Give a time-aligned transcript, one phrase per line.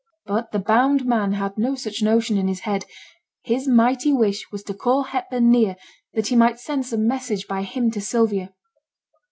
[0.25, 2.85] But the bound man had no such notion in his head.
[3.43, 5.75] His mighty wish was to call Hepburn near
[6.15, 8.51] that he might send some message by him to Sylvia.